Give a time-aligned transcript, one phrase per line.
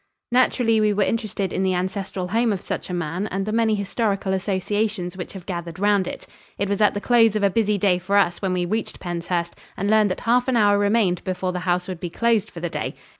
[0.31, 3.75] Naturally, we were interested in the ancestral home of such a man and the many
[3.75, 6.25] historical associations which have gathered round it.
[6.57, 9.53] It was at the close of a busy day for us when we reached Penshurst
[9.77, 12.67] and learned that half an hour remained before the house would be closed for the
[12.71, 12.95] day.